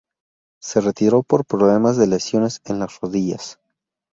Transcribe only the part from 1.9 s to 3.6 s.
de lesiones en las rodillas.